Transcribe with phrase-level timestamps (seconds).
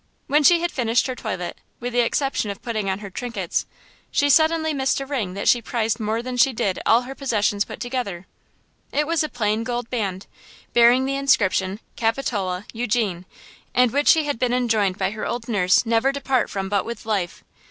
[0.25, 3.67] When she had finished her toilet, with the exception of putting on her trinkets,
[4.09, 7.65] she suddenly missed a ring that she prized more than she did all her possessions
[7.65, 10.25] put together–it was a plain gold band,
[10.73, 13.27] bearing the inscription Capitola Eugene,
[13.75, 16.83] and which she had been enjoined by her old nurse never to part from but
[16.83, 17.43] with life.